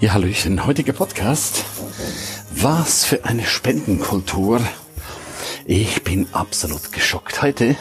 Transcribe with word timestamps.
Ja, 0.00 0.14
Hallöchen, 0.14 0.64
heutiger 0.64 0.94
Podcast. 0.94 1.62
Was 2.52 3.04
für 3.04 3.26
eine 3.26 3.44
Spendenkultur. 3.44 4.58
Ich 5.66 6.02
bin 6.04 6.26
absolut 6.32 6.90
geschockt. 6.90 7.42
Heute 7.42 7.76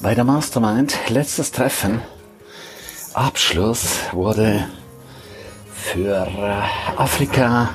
bei 0.00 0.14
der 0.14 0.24
Mastermind, 0.24 0.96
letztes 1.10 1.52
Treffen, 1.52 2.00
Abschluss 3.12 3.98
wurde 4.12 4.66
für 5.74 6.26
äh, 6.26 6.96
Afrika 6.96 7.68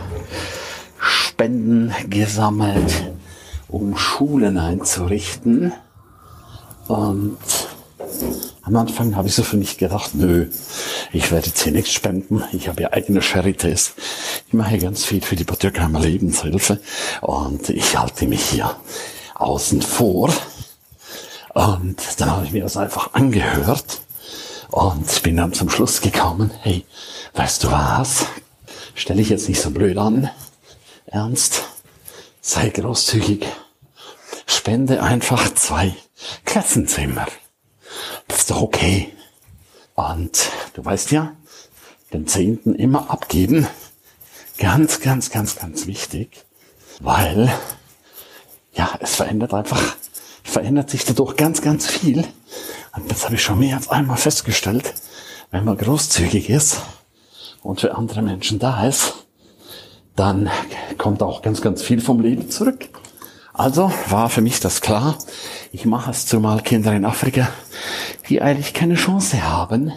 Spenden 0.99 1.93
gesammelt, 2.09 3.13
um 3.67 3.95
Schulen 3.95 4.57
einzurichten. 4.57 5.73
Und 6.87 7.37
am 8.61 8.75
Anfang 8.75 9.15
habe 9.15 9.27
ich 9.27 9.35
so 9.35 9.43
für 9.43 9.57
mich 9.57 9.77
gedacht, 9.77 10.11
nö, 10.13 10.47
ich 11.11 11.31
werde 11.31 11.47
jetzt 11.47 11.63
hier 11.63 11.71
nichts 11.71 11.91
spenden. 11.91 12.43
Ich 12.51 12.67
habe 12.67 12.81
ja 12.81 12.91
eigene 12.91 13.21
Charities. 13.21 13.93
Ich 14.47 14.53
mache 14.53 14.77
ganz 14.77 15.05
viel 15.05 15.21
für 15.21 15.35
die 15.35 15.43
Bad 15.43 15.63
Lebenshilfe 15.63 16.79
und 17.21 17.69
ich 17.69 17.97
halte 17.97 18.27
mich 18.27 18.43
hier 18.43 18.75
außen 19.35 19.81
vor. 19.81 20.33
Und 21.53 21.97
dann 22.17 22.31
habe 22.31 22.45
ich 22.45 22.51
mir 22.51 22.63
das 22.63 22.77
einfach 22.77 23.13
angehört 23.13 24.01
und 24.71 25.23
bin 25.23 25.37
dann 25.37 25.53
zum 25.53 25.69
Schluss 25.69 26.01
gekommen, 26.01 26.51
hey, 26.61 26.85
weißt 27.33 27.63
du 27.63 27.71
was? 27.71 28.25
Stell 28.93 29.19
ich 29.19 29.29
jetzt 29.29 29.49
nicht 29.49 29.61
so 29.61 29.71
blöd 29.71 29.97
an. 29.97 30.29
Ernst? 31.05 31.63
Sei 32.41 32.69
großzügig. 32.69 33.45
Spende 34.45 35.01
einfach 35.01 35.53
zwei 35.55 35.95
Klassenzimmer. 36.45 37.25
Das 38.29 38.39
ist 38.39 38.51
doch 38.51 38.61
okay. 38.61 39.11
Und 39.95 40.49
du 40.73 40.85
weißt 40.85 41.11
ja, 41.11 41.35
den 42.13 42.25
Zehnten 42.25 42.73
immer 42.73 43.09
abgeben. 43.09 43.67
Ganz, 44.57 45.01
ganz, 45.01 45.29
ganz, 45.29 45.57
ganz 45.57 45.87
wichtig. 45.87 46.45
Weil, 47.01 47.51
ja, 48.73 48.89
es 49.01 49.15
verändert 49.15 49.53
einfach, 49.53 49.81
verändert 50.43 50.89
sich 50.89 51.03
dadurch 51.03 51.35
ganz, 51.35 51.61
ganz 51.61 51.87
viel. 51.87 52.25
Und 52.95 53.11
das 53.11 53.25
habe 53.25 53.35
ich 53.35 53.43
schon 53.43 53.59
mehr 53.59 53.75
als 53.75 53.89
einmal 53.89 54.17
festgestellt. 54.17 54.93
Wenn 55.51 55.65
man 55.65 55.77
großzügig 55.77 56.49
ist 56.49 56.81
und 57.61 57.81
für 57.81 57.95
andere 57.95 58.21
Menschen 58.21 58.59
da 58.59 58.85
ist, 58.85 59.25
dann 60.15 60.49
kommt 60.97 61.23
auch 61.23 61.41
ganz, 61.41 61.61
ganz 61.61 61.81
viel 61.81 61.99
vom 62.01 62.21
Leben 62.21 62.49
zurück. 62.49 62.89
Also 63.53 63.91
war 64.09 64.29
für 64.29 64.41
mich 64.41 64.59
das 64.59 64.81
klar. 64.81 65.17
Ich 65.71 65.85
mache 65.85 66.11
es 66.11 66.25
zumal 66.25 66.61
Kinder 66.61 66.93
in 66.93 67.05
Afrika, 67.05 67.49
die 68.29 68.41
eigentlich 68.41 68.73
keine 68.73 68.95
Chance 68.95 69.43
haben, 69.43 69.91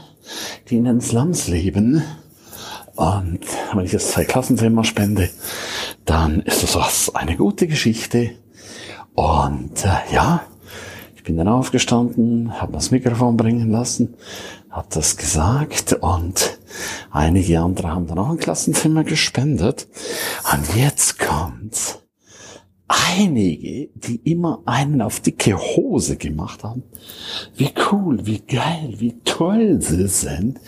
die 0.68 0.76
in 0.76 0.84
den 0.84 1.00
Slums 1.00 1.48
leben. 1.48 2.02
Und 2.94 3.40
wenn 3.74 3.84
ich 3.84 3.92
jetzt 3.92 4.12
zwei 4.12 4.24
Klassenzimmer 4.24 4.84
spende, 4.84 5.30
dann 6.04 6.40
ist 6.40 6.62
das 6.62 6.76
was 6.76 7.14
eine 7.14 7.36
gute 7.36 7.66
Geschichte. 7.66 8.32
Und 9.14 9.84
äh, 9.84 10.14
ja, 10.14 10.42
ich 11.16 11.22
bin 11.22 11.36
dann 11.36 11.48
aufgestanden, 11.48 12.60
habe 12.60 12.72
das 12.72 12.90
Mikrofon 12.90 13.36
bringen 13.36 13.70
lassen, 13.70 14.14
habe 14.70 14.88
das 14.90 15.16
gesagt 15.16 15.92
und 16.00 16.58
einige 17.10 17.60
andere 17.60 17.90
haben 17.90 18.06
dann 18.06 18.18
auch 18.18 18.30
ein 18.30 18.38
Klassenzimmer 18.38 19.04
gespendet. 19.04 19.86
Und 20.52 20.74
jetzt 20.76 21.18
kommt's 21.18 22.01
einige, 23.18 23.88
die 23.94 24.20
immer 24.24 24.60
einen 24.64 25.02
auf 25.02 25.20
dicke 25.20 25.56
Hose 25.58 26.16
gemacht 26.16 26.64
haben. 26.64 26.82
Wie 27.56 27.70
cool, 27.90 28.24
wie 28.26 28.40
geil, 28.40 28.94
wie 28.98 29.16
toll 29.24 29.80
sie 29.80 30.08
sind 30.08 30.60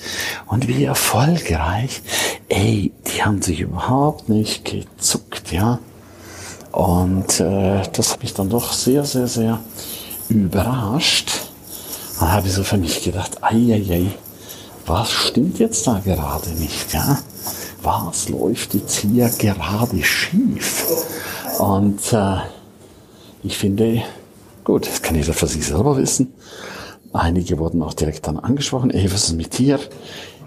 und 0.46 0.68
wie 0.68 0.84
erfolgreich. 0.84 2.02
Ey, 2.48 2.92
die 3.06 3.22
haben 3.22 3.42
sich 3.42 3.60
überhaupt 3.60 4.28
nicht 4.28 4.64
gezuckt, 4.64 5.52
ja. 5.52 5.78
Und 6.72 7.40
äh, 7.40 7.82
das 7.92 8.12
hat 8.12 8.22
mich 8.22 8.34
dann 8.34 8.50
doch 8.50 8.72
sehr, 8.72 9.04
sehr, 9.04 9.28
sehr 9.28 9.60
überrascht. 10.28 11.30
Dann 12.18 12.32
habe 12.32 12.48
ich 12.48 12.54
so 12.54 12.64
für 12.64 12.78
mich 12.78 13.02
gedacht, 13.02 13.42
ei, 13.42 13.72
ei, 13.72 13.92
ei, 13.92 14.06
was 14.86 15.10
stimmt 15.10 15.58
jetzt 15.58 15.86
da 15.86 16.00
gerade 16.04 16.50
nicht, 16.50 16.92
ja? 16.92 17.18
Was 17.82 18.28
läuft 18.28 18.74
jetzt 18.74 18.96
hier 18.96 19.28
gerade 19.28 20.02
schief? 20.02 20.86
Und 21.58 22.12
äh, 22.12 22.36
ich 23.42 23.58
finde, 23.58 24.02
gut, 24.64 24.86
das 24.86 25.02
kann 25.02 25.16
jeder 25.16 25.34
für 25.34 25.46
sich 25.46 25.66
selber 25.66 25.96
wissen. 25.96 26.34
Einige 27.12 27.58
wurden 27.58 27.82
auch 27.82 27.94
direkt 27.94 28.26
dann 28.26 28.38
angesprochen, 28.38 28.90
ey, 28.90 29.04
was 29.12 29.24
ist 29.24 29.36
mit 29.36 29.56
dir? 29.58 29.78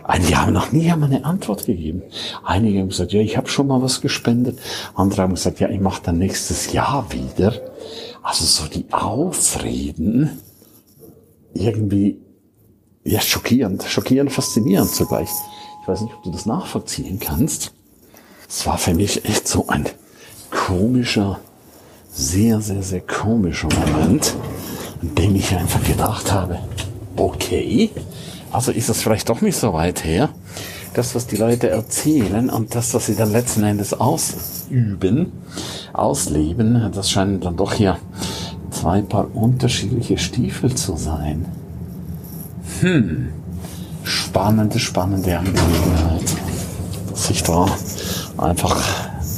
Einige 0.04 0.38
haben 0.38 0.54
noch 0.54 0.72
nie 0.72 0.92
eine 0.92 1.26
Antwort 1.26 1.66
gegeben. 1.66 2.02
Einige 2.44 2.80
haben 2.80 2.90
gesagt, 2.90 3.12
ja, 3.12 3.20
ich 3.20 3.38
habe 3.38 3.50
schon 3.50 3.68
mal 3.68 3.82
was 3.82 4.02
gespendet. 4.02 4.60
Andere 4.96 5.22
haben 5.22 5.36
gesagt, 5.36 5.60
ja, 5.60 5.70
ich 5.70 5.80
mache 5.80 6.02
dann 6.04 6.18
nächstes 6.18 6.72
Jahr 6.72 7.12
wieder. 7.12 7.54
Also 8.24 8.46
so 8.46 8.70
die 8.70 8.86
Ausreden, 8.92 10.42
irgendwie, 11.54 12.20
ja, 13.04 13.22
schockierend, 13.22 13.84
schockierend, 13.84 14.32
faszinierend 14.32 14.92
zugleich. 14.92 15.30
Ich 15.82 15.88
weiß 15.88 16.02
nicht, 16.02 16.14
ob 16.14 16.24
du 16.24 16.32
das 16.32 16.46
nachvollziehen 16.46 17.20
kannst. 17.20 17.74
Es 18.50 18.66
war 18.66 18.78
für 18.78 18.94
mich 18.94 19.26
echt 19.26 19.48
so 19.48 19.68
ein 19.68 19.88
komischer, 20.50 21.40
sehr, 22.12 22.62
sehr, 22.62 22.84
sehr 22.84 23.02
komischer 23.02 23.70
Moment, 23.70 24.34
in 25.02 25.16
dem 25.16 25.36
ich 25.36 25.56
einfach 25.56 25.84
gedacht 25.84 26.32
habe, 26.32 26.60
okay, 27.16 27.92
also 28.52 28.72
ist 28.72 28.90
es 28.90 29.02
vielleicht 29.02 29.30
doch 29.30 29.42
nicht 29.42 29.58
so 29.58 29.74
weit 29.74 30.04
her. 30.04 30.30
Das, 30.94 31.14
was 31.14 31.28
die 31.28 31.36
Leute 31.36 31.70
erzählen 31.70 32.50
und 32.50 32.74
das, 32.74 32.94
was 32.94 33.06
sie 33.06 33.16
dann 33.16 33.32
letzten 33.32 33.64
Endes 33.64 33.94
ausüben, 33.94 35.32
ausleben, 35.94 36.92
das 36.94 37.12
scheinen 37.12 37.40
dann 37.40 37.56
doch 37.56 37.74
hier 37.74 37.98
zwei 38.72 39.02
paar 39.02 39.28
unterschiedliche 39.36 40.18
Stiefel 40.18 40.74
zu 40.74 40.96
sein. 40.96 41.46
Hm, 42.82 43.30
spannende, 44.04 44.80
spannende 44.80 45.38
Angelegenheit, 45.38 46.36
dass 47.10 47.28
sich 47.28 47.44
da 47.44 47.68
einfach 48.38 48.82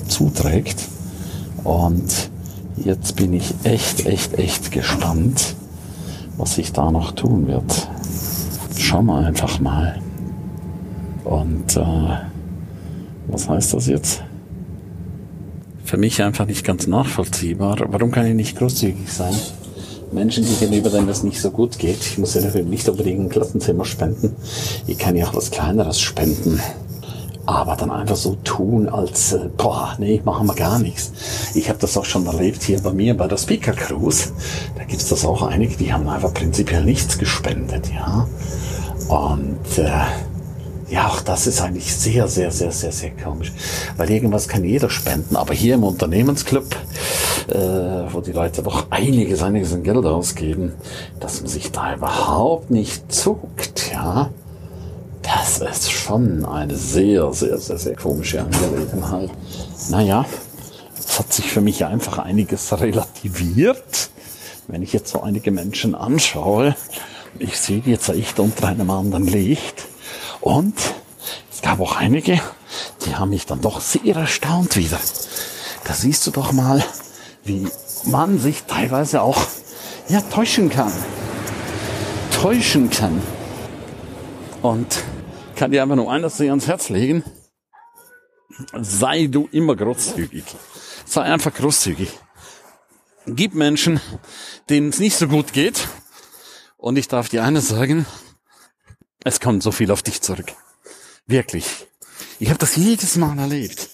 zuträgt. 0.08 0.89
Und 1.70 2.32
jetzt 2.84 3.16
bin 3.16 3.32
ich 3.32 3.54
echt, 3.64 4.08
echt, 4.08 4.40
echt 4.40 4.72
gespannt, 4.72 5.54
was 6.36 6.56
sich 6.56 6.74
da 6.74 6.90
noch 6.90 7.12
tun 7.12 7.46
wird. 7.46 7.88
Schauen 8.76 9.06
wir 9.06 9.18
einfach 9.18 9.60
mal. 9.60 10.02
Und 11.26 11.78
äh, 11.78 12.18
was 13.28 13.48
heißt 13.48 13.76
das 13.76 13.86
jetzt? 13.86 14.24
Für 15.86 15.98
mich 15.98 16.24
einfach 16.24 16.48
nicht 16.48 16.66
ganz 16.66 16.88
nachvollziehbar. 16.88 17.78
Warum 17.90 18.10
kann 18.10 18.26
ich 18.26 18.34
nicht 18.34 18.58
großzügig 18.58 19.14
sein? 19.14 19.36
Menschen 20.12 20.46
gegenüber, 20.46 20.90
denen 20.90 21.06
das 21.06 21.22
nicht 21.22 21.40
so 21.40 21.52
gut 21.52 21.78
geht. 21.78 22.00
Ich 22.02 22.18
muss 22.18 22.34
ja 22.34 22.42
nicht 22.62 22.90
unbedingt 22.90 23.20
ein 23.20 23.30
Klassenzimmer 23.30 23.86
spenden. 23.86 24.36
Ich 24.88 24.98
kann 24.98 25.16
ja 25.16 25.28
auch 25.28 25.36
was 25.36 25.52
Kleineres 25.52 26.02
spenden 26.02 26.60
aber 27.50 27.76
dann 27.76 27.92
einfach 27.92 28.16
so 28.16 28.36
tun, 28.44 28.88
als, 28.88 29.34
äh, 29.34 29.50
boah, 29.58 29.96
nee, 29.98 30.22
machen 30.24 30.48
wir 30.48 30.56
gar 30.56 30.80
nichts. 30.80 31.12
Ich 31.56 31.70
habe 31.70 31.80
das 31.80 31.98
auch 31.98 32.06
schon 32.06 32.26
erlebt 32.28 32.64
hier 32.64 32.80
bei 32.82 32.92
mir 32.92 33.18
bei 33.18 33.28
der 33.28 33.38
Speaker 33.38 33.74
Cruise. 33.74 34.30
Da 34.78 34.84
gibt's 34.84 35.10
das 35.10 35.26
auch 35.26 35.42
einige, 35.42 35.76
die 35.76 35.92
haben 35.92 36.08
einfach 36.08 36.34
prinzipiell 36.34 36.84
nichts 36.84 37.18
gespendet, 37.18 37.90
ja. 37.94 38.28
Und 39.08 39.78
äh, 39.78 39.90
ja, 40.90 41.08
auch 41.08 41.22
das 41.22 41.48
ist 41.48 41.62
eigentlich 41.62 41.96
sehr, 41.96 42.28
sehr, 42.28 42.52
sehr, 42.52 42.72
sehr, 42.72 42.92
sehr 42.92 43.12
komisch. 43.12 43.52
Weil 43.98 44.12
irgendwas 44.12 44.48
kann 44.48 44.64
jeder 44.64 44.90
spenden, 44.90 45.36
aber 45.36 45.54
hier 45.54 45.76
im 45.76 45.84
Unternehmensclub, 45.84 46.66
äh, 47.48 47.56
wo 48.12 48.22
die 48.22 48.32
Leute 48.32 48.62
doch 48.62 48.92
einiges, 48.92 49.42
einiges 49.42 49.74
an 49.74 49.84
Geld 49.84 50.06
ausgeben, 50.06 50.74
dass 51.20 51.42
man 51.42 51.50
sich 51.50 51.72
da 51.72 51.96
überhaupt 51.96 52.70
nicht 52.70 53.12
zuckt, 53.12 53.92
ja. 53.92 54.30
Ist 55.62 55.92
schon 55.92 56.46
eine 56.46 56.76
sehr, 56.76 57.34
sehr, 57.34 57.58
sehr, 57.58 57.78
sehr 57.78 57.96
komische 57.96 58.42
Angelegenheit. 58.42 59.30
Naja, 59.90 60.26
es 60.98 61.20
hat 61.20 61.34
sich 61.34 61.52
für 61.52 61.60
mich 61.60 61.86
einfach 61.86 62.18
einiges 62.18 62.72
relativiert. 62.80 64.10
Wenn 64.68 64.82
ich 64.84 64.94
jetzt 64.94 65.12
so 65.12 65.22
einige 65.22 65.52
Menschen 65.52 65.96
anschaue, 65.96 66.76
ich 67.40 67.60
sehe 67.60 67.82
die 67.82 67.92
jetzt 67.92 68.08
echt 68.10 68.40
unter 68.40 68.68
einem 68.68 68.90
anderen 68.90 69.28
Licht. 69.28 69.86
Und 70.40 70.76
es 71.52 71.62
gab 71.62 71.82
auch 71.82 71.96
einige, 71.98 72.40
die 73.06 73.16
haben 73.16 73.32
mich 73.32 73.46
dann 73.46 73.62
doch 73.62 73.82
sehr 73.82 74.16
erstaunt 74.16 74.78
wieder. 74.78 75.00
Da 75.84 75.94
siehst 75.94 76.26
du 76.26 76.32
doch 76.32 76.52
mal, 76.52 76.84
wie 77.44 77.68
man 78.06 78.40
sich 78.40 78.64
teilweise 78.64 79.22
auch 79.22 79.42
ja, 80.08 80.22
täuschen 80.22 80.70
kann. 80.70 80.92
Täuschen 82.32 82.90
kann. 82.90 83.22
Und 84.62 85.04
kann 85.60 85.72
dir 85.72 85.84
einfach 85.84 85.98
nur 85.98 86.10
eines 86.10 86.40
ans 86.40 86.68
Herz 86.68 86.88
legen. 86.88 87.22
Sei 88.80 89.28
du 89.28 89.50
immer 89.52 89.76
großzügig. 89.76 90.46
Sei 91.06 91.22
einfach 91.22 91.54
großzügig. 91.54 92.18
Gib 93.26 93.56
Menschen, 93.56 94.00
denen 94.70 94.90
es 94.90 95.00
nicht 95.00 95.18
so 95.18 95.28
gut 95.28 95.52
geht. 95.52 95.90
Und 96.78 96.98
ich 96.98 97.10
darf 97.10 97.28
dir 97.28 97.44
eines 97.44 97.68
sagen, 97.68 98.06
es 99.26 99.42
kommt 99.42 99.62
so 99.62 99.74
viel 99.74 99.92
auf 99.92 100.02
dich 100.02 100.22
zurück. 100.22 100.54
Wirklich. 101.28 101.88
Ich 102.40 102.48
habe 102.48 102.60
das 102.60 102.78
jedes 102.78 103.18
Mal 103.18 103.38
erlebt. 103.38 103.90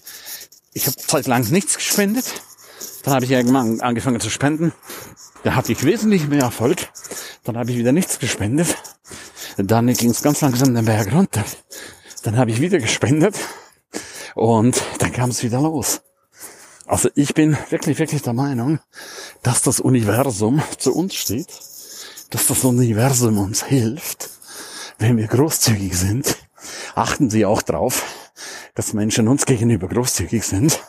Ich 0.71 0.85
habe 0.85 0.97
zeitlang 0.97 1.49
nichts 1.49 1.77
gespendet. 1.77 2.25
Dann 3.01 3.15
habe 3.15 3.25
ich 3.25 3.31
irgendwann 3.31 3.81
angefangen 3.81 4.19
zu 4.19 4.29
spenden. 4.29 4.71
Da 5.43 5.55
hatte 5.55 5.71
ich 5.71 5.83
wesentlich 5.83 6.27
mehr 6.27 6.43
Erfolg. 6.43 6.89
Dann 7.43 7.57
habe 7.57 7.71
ich 7.71 7.77
wieder 7.77 7.91
nichts 7.91 8.19
gespendet. 8.19 8.77
Dann 9.57 9.87
ging 9.93 10.09
es 10.09 10.21
ganz 10.21 10.41
langsam 10.41 10.73
den 10.73 10.85
Berg 10.85 11.13
runter. 11.13 11.43
Dann 12.23 12.37
habe 12.37 12.51
ich 12.51 12.59
wieder 12.59 12.79
gespendet. 12.79 13.35
Und 14.35 14.81
dann 14.99 15.13
kam 15.13 15.29
es 15.29 15.43
wieder 15.43 15.61
los. 15.61 16.01
Also 16.85 17.09
ich 17.15 17.33
bin 17.33 17.57
wirklich, 17.69 17.97
wirklich 17.97 18.21
der 18.21 18.33
Meinung, 18.33 18.79
dass 19.41 19.61
das 19.61 19.79
Universum 19.79 20.61
zu 20.77 20.93
uns 20.93 21.15
steht, 21.15 21.47
dass 22.29 22.47
das 22.47 22.63
Universum 22.63 23.39
uns 23.39 23.63
hilft, 23.63 24.29
wenn 24.99 25.17
wir 25.17 25.27
großzügig 25.27 25.97
sind. 25.97 26.37
Achten 26.93 27.29
Sie 27.29 27.45
auch 27.45 27.61
drauf, 27.61 28.03
dass 28.75 28.93
Menschen 28.93 29.27
uns 29.27 29.45
gegenüber 29.45 29.87
großzügig 29.87 30.45
sind, 30.45 30.79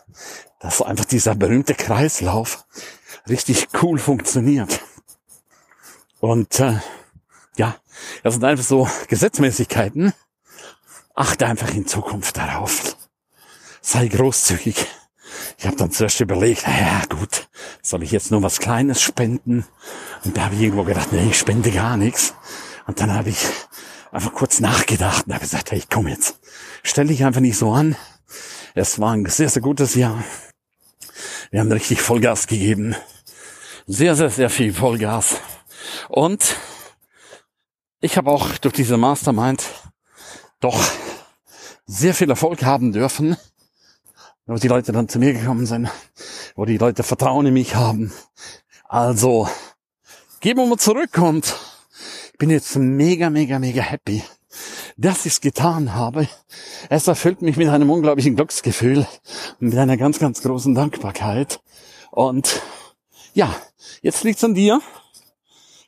dass 0.60 0.82
einfach 0.82 1.04
dieser 1.04 1.34
berühmte 1.34 1.74
Kreislauf 1.74 2.66
richtig 3.28 3.68
cool 3.82 3.98
funktioniert. 3.98 4.80
Und 6.20 6.60
äh, 6.60 6.80
ja, 7.56 7.76
das 8.22 8.34
sind 8.34 8.44
einfach 8.44 8.64
so 8.64 8.88
Gesetzmäßigkeiten. 9.08 10.12
Achte 11.14 11.46
einfach 11.46 11.72
in 11.74 11.86
Zukunft 11.86 12.36
darauf. 12.36 12.96
Sei 13.80 14.08
großzügig. 14.08 14.86
Ich 15.58 15.66
habe 15.66 15.76
dann 15.76 15.90
zuerst 15.90 16.20
überlegt, 16.20 16.66
ja 16.66 17.02
gut, 17.08 17.48
soll 17.82 18.02
ich 18.02 18.10
jetzt 18.10 18.30
nur 18.30 18.42
was 18.42 18.58
Kleines 18.58 19.00
spenden? 19.00 19.64
Und 20.24 20.36
da 20.36 20.44
habe 20.44 20.54
ich 20.54 20.60
irgendwo 20.62 20.84
gedacht, 20.84 21.12
nee, 21.12 21.28
ich 21.30 21.38
spende 21.38 21.70
gar 21.70 21.96
nichts. 21.96 22.34
Und 22.86 23.00
dann 23.00 23.12
habe 23.12 23.30
ich 23.30 23.38
einfach 24.12 24.34
kurz 24.34 24.60
nachgedacht 24.60 25.26
und 25.26 25.34
habe 25.34 25.44
gesagt, 25.44 25.72
hey, 25.72 25.82
komm 25.90 26.08
jetzt, 26.08 26.38
stell 26.82 27.06
dich 27.06 27.24
einfach 27.24 27.40
nicht 27.40 27.58
so 27.58 27.72
an. 27.72 27.96
Es 28.74 28.98
war 29.00 29.12
ein 29.12 29.24
sehr, 29.26 29.48
sehr 29.48 29.62
gutes 29.62 29.94
Jahr. 29.94 30.22
Wir 31.50 31.60
haben 31.60 31.72
richtig 31.72 32.02
Vollgas 32.02 32.46
gegeben. 32.46 32.94
Sehr, 33.86 34.14
sehr, 34.16 34.30
sehr 34.30 34.50
viel 34.50 34.74
Vollgas. 34.74 35.36
Und 36.08 36.56
ich 38.06 38.16
habe 38.16 38.30
auch 38.30 38.56
durch 38.58 38.74
diese 38.74 38.96
Mastermind 38.96 39.62
doch 40.60 40.82
sehr 41.86 42.14
viel 42.14 42.30
Erfolg 42.30 42.64
haben 42.64 42.92
dürfen 42.92 43.36
wo 44.46 44.54
die 44.54 44.68
Leute 44.68 44.92
dann 44.92 45.08
zu 45.08 45.18
mir 45.18 45.32
gekommen 45.32 45.66
sind, 45.66 45.90
wo 46.54 46.64
die 46.64 46.78
Leute 46.78 47.02
Vertrauen 47.02 47.46
in 47.46 47.54
mich 47.54 47.74
haben. 47.74 48.12
Also, 48.84 49.48
geben 50.40 50.60
wir 50.60 50.66
mal 50.66 50.78
zurück 50.78 51.18
und 51.18 51.56
ich 52.32 52.38
bin 52.38 52.50
jetzt 52.50 52.76
mega, 52.76 53.28
mega, 53.28 53.58
mega 53.58 53.82
happy, 53.82 54.22
dass 54.96 55.26
ich 55.26 55.32
es 55.32 55.40
getan 55.40 55.94
habe. 55.94 56.28
Es 56.88 57.08
erfüllt 57.08 57.42
mich 57.42 57.56
mit 57.56 57.68
einem 57.68 57.90
unglaublichen 57.90 58.36
Glücksgefühl, 58.36 59.06
mit 59.58 59.76
einer 59.76 59.96
ganz, 59.96 60.20
ganz 60.20 60.42
großen 60.42 60.74
Dankbarkeit. 60.74 61.60
Und 62.12 62.62
ja, 63.34 63.52
jetzt 64.02 64.22
liegt's 64.22 64.44
an 64.44 64.54
dir. 64.54 64.80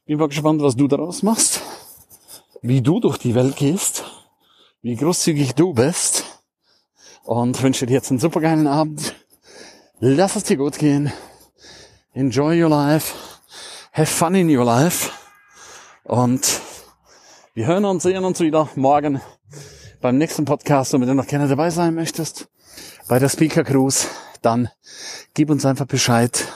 Bin 0.05 0.19
mal 0.19 0.29
gespannt, 0.29 0.63
was 0.63 0.75
du 0.75 0.89
daraus 0.89 1.23
machst, 1.23 1.61
wie 2.63 2.83
du 2.83 3.01
durch 3.01 3.19
die 3.19 3.35
Welt 3.35 3.57
gehst, 3.57 4.05
wie 4.83 4.97
großzügig 4.97 5.55
du 5.55 5.75
bist 5.75 6.25
und 7.25 7.63
wünsche 7.63 7.87
dir 7.87 7.95
jetzt 7.95 8.11
einen 8.11 8.21
super 8.21 8.41
geilen 8.41 8.67
Abend. 8.67 9.15
Lass 10.01 10.37
es 10.37 10.45
dir 10.45 10.57
gut 10.57 10.79
gehen. 10.79 11.13
Enjoy 12.15 12.63
your 12.63 12.71
life. 12.71 13.15
Have 13.93 14.07
fun 14.07 14.35
in 14.35 14.49
your 14.49 14.65
life. 14.65 15.11
Und 16.05 16.61
wir 17.55 17.67
hören 17.67 17.85
uns, 17.85 18.03
sehen 18.03 18.25
uns 18.25 18.41
wieder 18.41 18.69
morgen 18.77 19.21
beim 20.01 20.19
nächsten 20.19 20.45
Podcast. 20.45 20.95
Und 20.95 21.01
wenn 21.01 21.09
du 21.09 21.15
noch 21.15 21.27
gerne 21.27 21.49
dabei 21.49 21.71
sein 21.71 21.95
möchtest, 21.95 22.49
bei 23.09 23.19
der 23.19 23.29
Speaker 23.29 23.65
Cruise, 23.65 24.07
dann 24.43 24.69
gib 25.35 25.51
uns 25.51 25.67
einfach 25.67 25.87
Bescheid. 25.87 26.47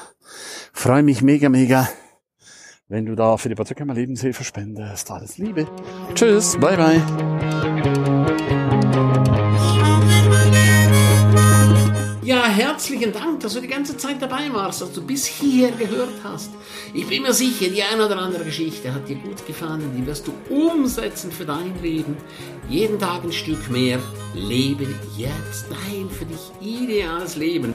Freue 0.72 1.02
mich 1.02 1.22
mega, 1.22 1.49
mega, 1.49 1.88
wenn 2.93 3.06
du 3.06 3.15
da 3.15 3.39
für 3.39 3.49
die 3.49 3.55
Bazooka 3.55 3.85
Lebenshilfe 3.85 4.44
spendest. 4.44 5.11
Alles 5.11 5.39
Liebe. 5.39 5.67
Tschüss. 6.15 6.59
Bye, 6.59 6.77
bye. 6.77 7.00
Ja, 12.23 12.44
herzlichen 12.44 13.11
Dank, 13.12 13.41
dass 13.41 13.55
du 13.55 13.61
die 13.62 13.69
ganze 13.69 13.97
Zeit 13.97 14.21
dabei 14.21 14.53
warst, 14.53 14.83
dass 14.83 14.93
du 14.93 15.03
bis 15.03 15.25
hierher 15.25 15.73
gehört 15.73 16.12
hast. 16.23 16.50
Ich 16.93 17.09
bin 17.09 17.23
mir 17.23 17.33
sicher, 17.33 17.71
die 17.71 17.83
eine 17.83 18.05
oder 18.05 18.19
andere 18.19 18.44
Geschichte 18.44 18.93
hat 18.93 19.09
dir 19.09 19.17
gut 19.17 19.47
gefallen, 19.47 19.91
die 19.97 20.06
wirst 20.06 20.29
du 20.29 20.35
umsetzen 20.55 21.33
für 21.33 21.47
dein 21.47 21.73
Leben. 21.81 22.19
Jeden 22.69 22.99
Tag 22.99 23.25
ein 23.25 23.33
Stück 23.33 23.71
mehr. 23.71 24.00
Lebe 24.35 24.87
jetzt 25.17 25.65
dein 25.71 26.11
für 26.11 26.27
dich 26.27 26.50
ideales 26.61 27.37
Leben. 27.37 27.75